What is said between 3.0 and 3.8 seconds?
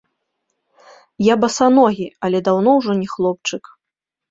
не хлопчык.